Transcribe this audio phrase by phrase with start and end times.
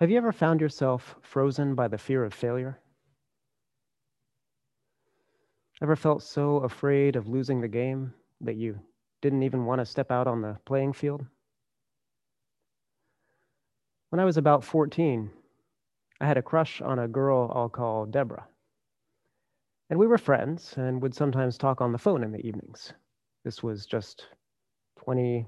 [0.00, 2.78] Have you ever found yourself frozen by the fear of failure?
[5.82, 8.78] Ever felt so afraid of losing the game that you
[9.22, 11.26] didn't even want to step out on the playing field?
[14.10, 15.32] When I was about 14,
[16.20, 18.46] I had a crush on a girl I'll call Deborah.
[19.90, 22.92] And we were friends and would sometimes talk on the phone in the evenings.
[23.44, 24.26] This was just
[25.00, 25.44] 20,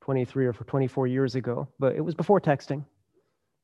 [0.00, 2.84] 23 or 24 years ago, but it was before texting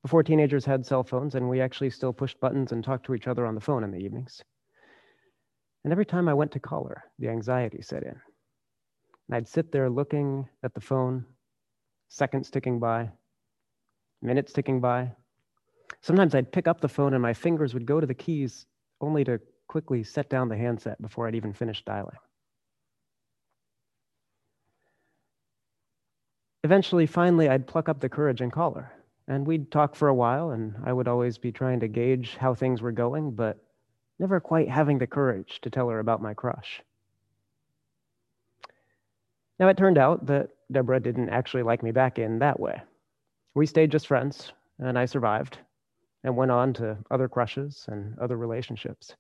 [0.03, 3.27] before teenagers had cell phones, and we actually still pushed buttons and talked to each
[3.27, 4.43] other on the phone in the evenings.
[5.85, 8.17] And every time I went to call her, the anxiety set in.
[9.29, 11.25] And I'd sit there looking at the phone,
[12.09, 13.11] seconds ticking by,
[14.23, 15.13] minutes ticking by.
[16.01, 18.67] Sometimes I'd pick up the phone and my fingers would go to the keys
[19.01, 22.17] only to quickly set down the handset before I'd even finished dialing.
[26.65, 28.93] Eventually, finally, I'd pluck up the courage and call her.
[29.29, 32.55] And we'd talk for a while, and I would always be trying to gauge how
[32.55, 33.59] things were going, but
[34.19, 36.83] never quite having the courage to tell her about my crush.
[39.61, 42.81] Now, it turned out that Deborah didn't actually like me back in that way.
[43.55, 45.59] We stayed just friends, and I survived
[46.25, 49.15] and went on to other crushes and other relationships.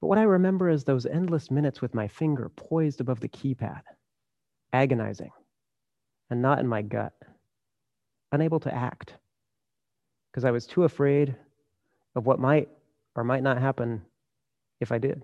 [0.00, 3.82] But what I remember is those endless minutes with my finger poised above the keypad,
[4.72, 5.30] agonizing
[6.30, 7.12] and not in my gut
[8.32, 9.14] unable to act
[10.30, 11.36] because I was too afraid
[12.14, 12.68] of what might
[13.14, 14.02] or might not happen
[14.80, 15.22] if I did.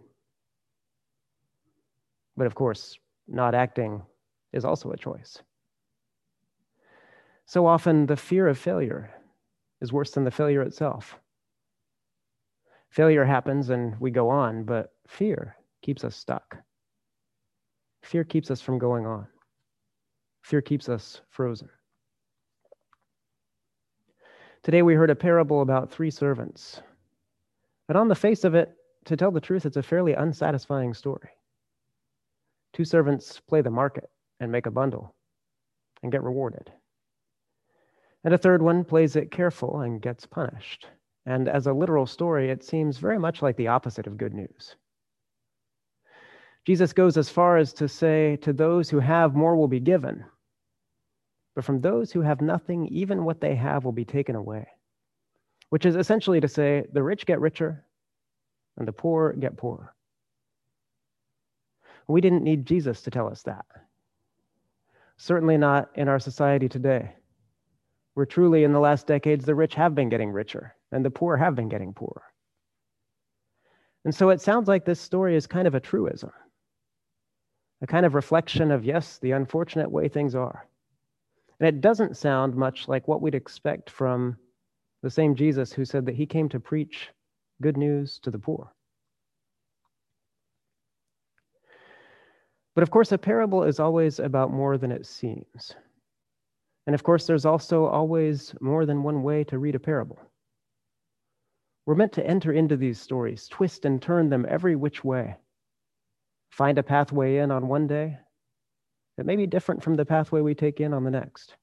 [2.37, 4.03] But of course, not acting
[4.53, 5.43] is also a choice.
[7.47, 9.11] So often, the fear of failure
[9.81, 11.19] is worse than the failure itself.
[12.91, 16.59] Failure happens and we go on, but fear keeps us stuck.
[18.03, 19.27] Fear keeps us from going on.
[20.43, 21.69] Fear keeps us frozen.
[24.63, 26.83] Today we heard a parable about three servants.
[27.87, 28.75] But on the face of it,
[29.07, 31.31] to tell the truth, it's a fairly unsatisfying story.
[32.73, 34.11] Two servants play the market
[34.41, 35.15] and make a bundle
[36.03, 36.71] and get rewarded.
[38.25, 40.87] And a third one plays it careful and gets punished.
[41.25, 44.77] And as a literal story, it seems very much like the opposite of good news.
[46.67, 50.25] Jesus goes as far as to say, To those who have, more will be given.
[51.59, 54.69] But from those who have nothing, even what they have will be taken away.
[55.71, 57.85] Which is essentially to say, the rich get richer
[58.77, 59.93] and the poor get poorer.
[62.07, 63.65] We didn't need Jesus to tell us that.
[65.17, 67.11] Certainly not in our society today,
[68.15, 71.37] where truly in the last decades the rich have been getting richer and the poor
[71.37, 72.23] have been getting poorer.
[74.05, 76.31] And so it sounds like this story is kind of a truism,
[77.83, 80.69] a kind of reflection of, yes, the unfortunate way things are.
[81.61, 84.37] And it doesn't sound much like what we'd expect from
[85.03, 87.11] the same Jesus who said that he came to preach
[87.61, 88.73] good news to the poor.
[92.75, 95.75] But of course, a parable is always about more than it seems.
[96.87, 100.21] And of course, there's also always more than one way to read a parable.
[101.87, 105.37] We're meant to enter into these stories, twist and turn them every which way,
[106.51, 108.19] find a pathway in on one day,
[109.19, 111.57] that may be different from the pathway we take in on the next.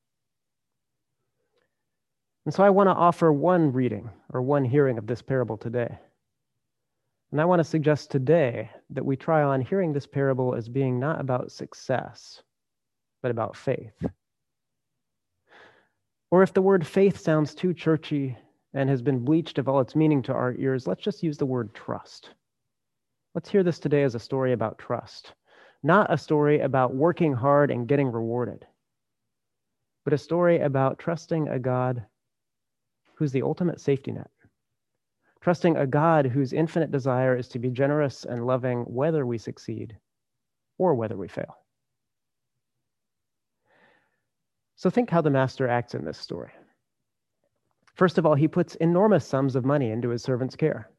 [2.43, 5.97] And so I want to offer one reading or one hearing of this parable today.
[7.31, 10.99] And I want to suggest today that we try on hearing this parable as being
[10.99, 12.43] not about success,
[13.21, 14.05] but about faith.
[16.29, 18.37] Or if the word faith sounds too churchy
[18.73, 21.45] and has been bleached of all its meaning to our ears, let's just use the
[21.45, 22.31] word trust.
[23.33, 25.31] Let's hear this today as a story about trust
[25.85, 28.65] not a story about working hard and getting rewarded,
[30.03, 32.03] but a story about trusting a God
[33.13, 34.29] who's the ultimate safety net.
[35.41, 39.95] Trusting a God whose infinite desire is to be generous and loving whether we succeed
[40.79, 41.55] or whether we fail.
[44.75, 46.51] So think how the master acts in this story.
[47.93, 50.89] First of all, he puts enormous sums of money into his servant's care.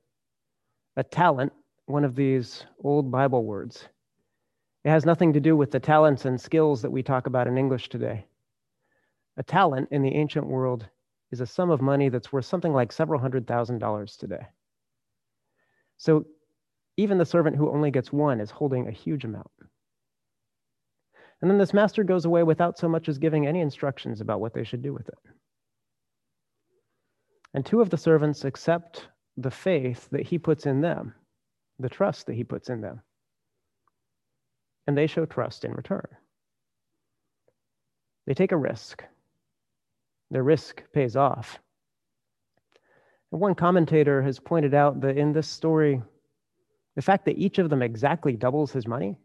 [0.97, 1.53] A talent,
[1.87, 3.89] one of these old Bible words,
[4.87, 7.59] it has nothing to do with the talents and skills that we talk about in
[7.59, 8.25] English today.
[9.37, 10.87] A talent in the ancient world
[11.33, 14.47] is a sum of money that's worth something like several hundred thousand dollars today.
[15.97, 16.25] So
[16.97, 19.51] even the servant who only gets one is holding a huge amount.
[21.43, 24.55] And then this master goes away without so much as giving any instructions about what
[24.55, 25.19] they should do with it.
[27.55, 31.13] And two of the servants accept the faith that he puts in them,
[31.81, 33.03] the trust that he puts in them
[34.87, 36.07] and they show trust in return.
[38.27, 39.05] They take a risk.
[40.31, 41.61] Their risk pays off,
[43.31, 46.03] And One commentator has pointed out that in this story,
[46.97, 49.17] the fact that each of them exactly doubles his money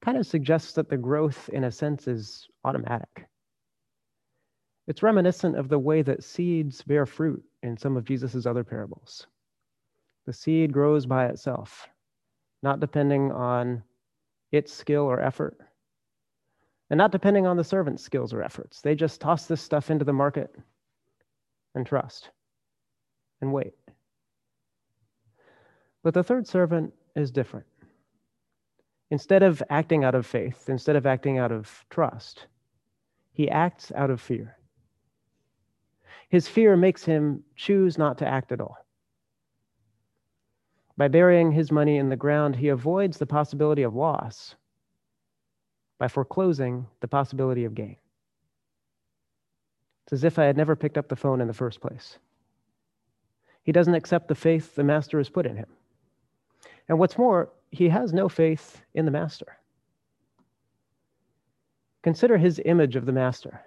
[0.00, 3.26] kind of suggests that the growth, in a sense, is automatic.
[4.86, 9.26] It's reminiscent of the way that seeds bear fruit in some of Jesus' other parables.
[10.26, 11.88] The seed grows by itself,
[12.62, 13.82] not depending on
[14.52, 15.58] its skill or effort,
[16.90, 18.80] and not depending on the servant's skills or efforts.
[18.80, 20.54] They just toss this stuff into the market
[21.74, 22.30] and trust
[23.40, 23.74] and wait.
[26.02, 27.66] But the third servant is different.
[29.10, 32.46] Instead of acting out of faith, instead of acting out of trust,
[33.32, 34.56] he acts out of fear.
[36.28, 38.76] His fear makes him choose not to act at all.
[40.98, 44.56] By burying his money in the ground, he avoids the possibility of loss
[45.96, 47.96] by foreclosing the possibility of gain.
[50.04, 52.18] It's as if I had never picked up the phone in the first place.
[53.62, 55.68] He doesn't accept the faith the master has put in him.
[56.88, 59.56] And what's more, he has no faith in the master.
[62.02, 63.60] Consider his image of the master.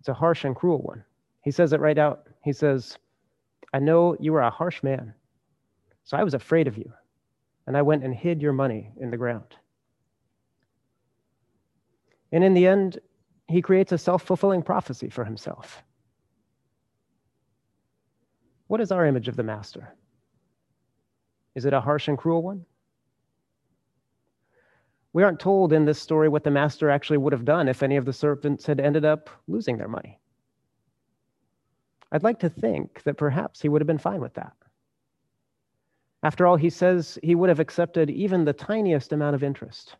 [0.00, 1.04] It's a harsh and cruel one.
[1.42, 2.26] He says it right out.
[2.42, 2.98] He says,
[3.72, 5.14] I know you are a harsh man,
[6.04, 6.92] so I was afraid of you,
[7.66, 9.56] and I went and hid your money in the ground.
[12.32, 12.98] And in the end,
[13.48, 15.82] he creates a self fulfilling prophecy for himself.
[18.68, 19.94] What is our image of the master?
[21.56, 22.64] Is it a harsh and cruel one?
[25.12, 27.96] We aren't told in this story what the master actually would have done if any
[27.96, 30.20] of the servants had ended up losing their money.
[32.12, 34.52] I'd like to think that perhaps he would have been fine with that.
[36.22, 39.96] After all, he says he would have accepted even the tiniest amount of interest.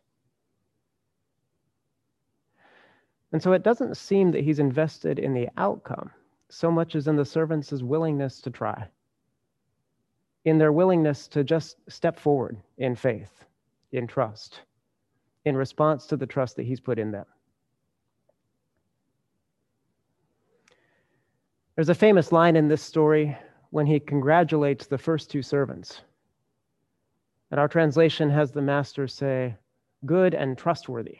[3.31, 6.11] And so it doesn't seem that he's invested in the outcome
[6.49, 8.85] so much as in the servants' willingness to try,
[10.43, 13.45] in their willingness to just step forward in faith,
[13.93, 14.61] in trust,
[15.45, 17.25] in response to the trust that he's put in them.
[21.75, 23.35] There's a famous line in this story
[23.69, 26.01] when he congratulates the first two servants.
[27.51, 29.55] And our translation has the master say,
[30.05, 31.19] good and trustworthy.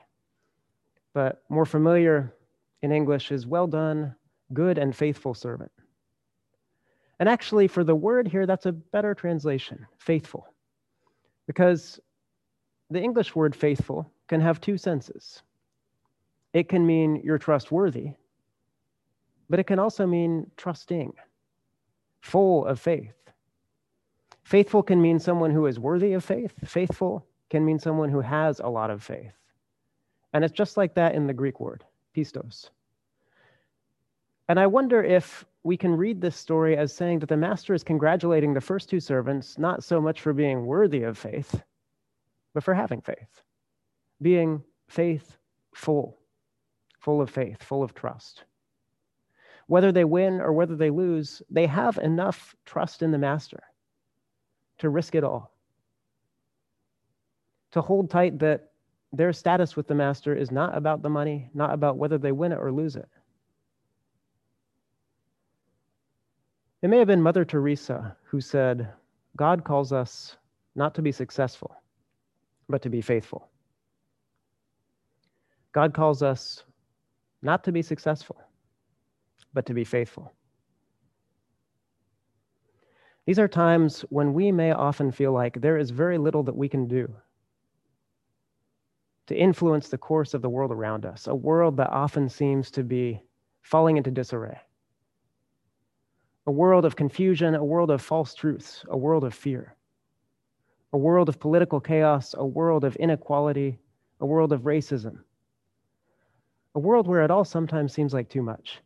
[1.13, 2.33] But more familiar
[2.81, 4.15] in English is, well done,
[4.53, 5.71] good and faithful servant.
[7.19, 10.47] And actually, for the word here, that's a better translation, faithful.
[11.45, 11.99] Because
[12.89, 15.43] the English word faithful can have two senses.
[16.53, 18.11] It can mean you're trustworthy,
[19.49, 21.13] but it can also mean trusting,
[22.21, 23.20] full of faith.
[24.51, 26.51] Faithful can mean someone who is worthy of faith.
[26.65, 29.31] Faithful can mean someone who has a lot of faith.
[30.33, 32.69] And it's just like that in the Greek word, pistos.
[34.49, 37.81] And I wonder if we can read this story as saying that the master is
[37.81, 41.63] congratulating the first two servants not so much for being worthy of faith,
[42.53, 43.41] but for having faith,
[44.21, 46.17] being faithful,
[46.99, 48.43] full of faith, full of trust.
[49.67, 53.63] Whether they win or whether they lose, they have enough trust in the master
[54.81, 55.51] to risk it all.
[57.71, 58.71] To hold tight that
[59.13, 62.51] their status with the master is not about the money, not about whether they win
[62.51, 63.07] it or lose it.
[66.81, 68.91] It may have been Mother Teresa who said,
[69.37, 70.35] God calls us
[70.75, 71.75] not to be successful,
[72.67, 73.49] but to be faithful.
[75.73, 76.63] God calls us
[77.43, 78.37] not to be successful,
[79.53, 80.33] but to be faithful.
[83.31, 86.67] These are times when we may often feel like there is very little that we
[86.67, 87.15] can do
[89.27, 92.83] to influence the course of the world around us, a world that often seems to
[92.83, 93.21] be
[93.61, 94.59] falling into disarray.
[96.45, 99.77] A world of confusion, a world of false truths, a world of fear,
[100.91, 103.79] a world of political chaos, a world of inequality,
[104.19, 105.19] a world of racism,
[106.75, 108.81] a world where it all sometimes seems like too much.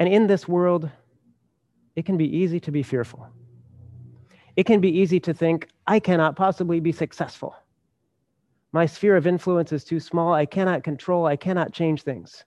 [0.00, 0.90] And in this world,
[1.98, 3.28] it can be easy to be fearful.
[4.54, 7.56] It can be easy to think, I cannot possibly be successful.
[8.70, 10.32] My sphere of influence is too small.
[10.32, 12.44] I cannot control, I cannot change things.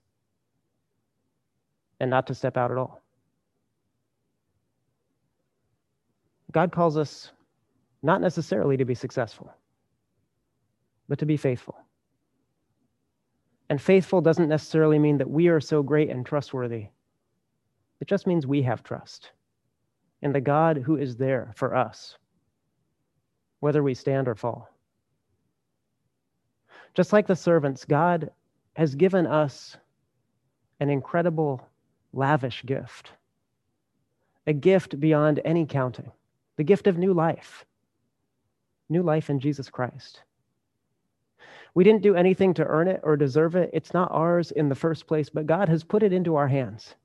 [1.99, 3.01] And not to step out at all.
[6.53, 7.31] God calls us
[8.01, 9.53] not necessarily to be successful,
[11.09, 11.75] but to be faithful.
[13.69, 16.87] And faithful doesn't necessarily mean that we are so great and trustworthy
[18.01, 19.31] it just means we have trust
[20.21, 22.17] in the God who is there for us,
[23.59, 24.69] whether we stand or fall.
[26.93, 28.31] Just like the servants, God
[28.73, 29.77] has given us
[30.79, 31.61] an incredible
[32.13, 33.11] lavish gift,
[34.47, 36.11] a gift beyond any counting,
[36.57, 37.65] the gift of new life,
[38.89, 40.21] new life in Jesus Christ.
[41.73, 43.69] We didn't do anything to earn it or deserve it.
[43.71, 46.95] It's not ours in the first place, but God has put it into our hands.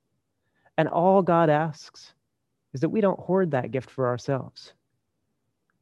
[0.77, 2.13] And all God asks
[2.77, 4.75] is that we don't hoard that gift for ourselves,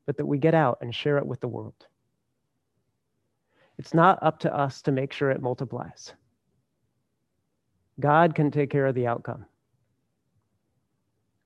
[0.06, 1.88] but that we get out and share it with the world.
[3.78, 6.12] It's not up to us to make sure it multiplies.
[7.98, 9.44] God can take care of the outcome.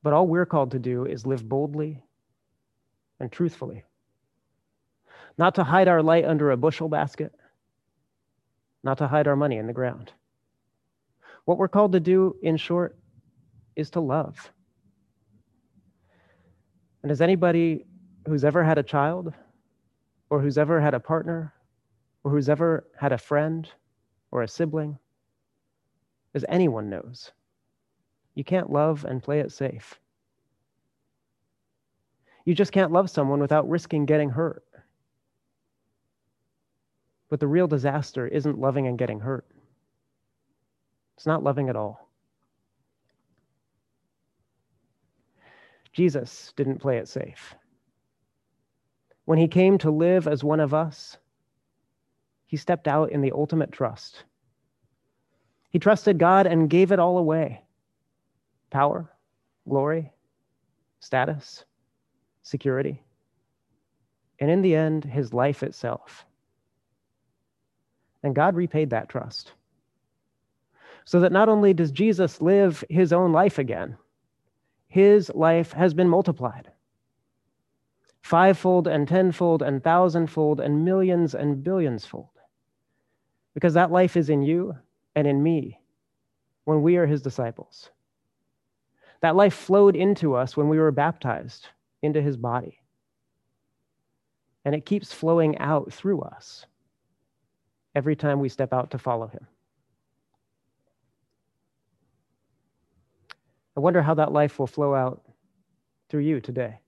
[0.02, 2.02] But all we're called to do is live boldly
[3.18, 3.84] and truthfully.
[5.38, 7.32] Not to hide our light under a bushel basket,
[8.84, 10.12] not to hide our money in the ground.
[11.46, 12.98] What we're called to do, in short,
[13.76, 14.52] is to love.
[17.02, 17.84] And as anybody
[18.26, 19.32] who's ever had a child,
[20.30, 21.54] or who's ever had a partner,
[22.24, 23.68] or who's ever had a friend
[24.30, 24.98] or a sibling,
[26.34, 27.32] as anyone knows,
[28.34, 29.98] you can't love and play it safe.
[32.44, 34.64] You just can't love someone without risking getting hurt.
[37.28, 39.46] But the real disaster isn't loving and getting hurt.
[41.16, 42.07] It's not loving at all.
[45.98, 47.56] Jesus didn't play it safe.
[49.24, 51.16] When he came to live as one of us,
[52.46, 54.22] he stepped out in the ultimate trust.
[55.70, 57.64] He trusted God and gave it all away
[58.70, 59.12] power,
[59.68, 60.12] glory,
[61.00, 61.64] status,
[62.42, 63.02] security,
[64.38, 66.24] and in the end, his life itself.
[68.22, 69.50] And God repaid that trust.
[71.04, 73.96] So that not only does Jesus live his own life again,
[74.88, 76.70] his life has been multiplied
[78.28, 82.28] fivefold and tenfold and thousandfold and millions and billionsfold.
[83.54, 84.76] Because that life is in you
[85.14, 85.80] and in me
[86.64, 87.88] when we are his disciples.
[89.22, 91.68] That life flowed into us when we were baptized
[92.02, 92.82] into his body.
[94.66, 96.66] And it keeps flowing out through us
[97.94, 99.46] every time we step out to follow him.
[103.78, 105.22] I wonder how that life will flow out
[106.08, 106.80] through you today.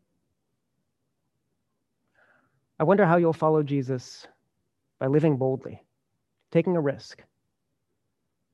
[2.80, 4.26] I wonder how you'll follow Jesus
[4.98, 5.84] by living boldly,
[6.50, 7.22] taking a risk,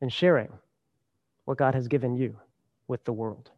[0.03, 0.51] and sharing
[1.47, 2.37] what God has given you
[2.89, 3.53] with the world.